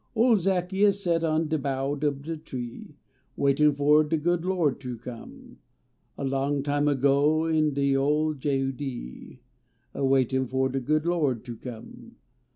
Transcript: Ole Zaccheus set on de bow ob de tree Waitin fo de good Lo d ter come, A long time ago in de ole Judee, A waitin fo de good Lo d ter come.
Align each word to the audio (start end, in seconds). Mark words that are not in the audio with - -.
Ole 0.15 0.37
Zaccheus 0.37 1.03
set 1.03 1.23
on 1.23 1.47
de 1.47 1.59
bow 1.59 1.91
ob 1.91 2.23
de 2.23 2.35
tree 2.35 2.95
Waitin 3.37 3.71
fo 3.71 4.01
de 4.01 4.17
good 4.17 4.43
Lo 4.43 4.67
d 4.71 4.75
ter 4.79 4.95
come, 4.95 5.59
A 6.17 6.23
long 6.25 6.63
time 6.63 6.87
ago 6.87 7.45
in 7.45 7.75
de 7.75 7.95
ole 7.95 8.33
Judee, 8.33 9.41
A 9.93 10.03
waitin 10.03 10.47
fo 10.47 10.67
de 10.69 10.79
good 10.79 11.05
Lo 11.05 11.31
d 11.35 11.41
ter 11.43 11.53
come. 11.53 12.15